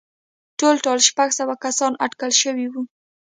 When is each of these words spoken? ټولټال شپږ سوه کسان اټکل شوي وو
ټولټال 0.59 0.99
شپږ 1.09 1.29
سوه 1.39 1.53
کسان 1.63 1.93
اټکل 2.05 2.31
شوي 2.41 2.65
وو 2.69 2.81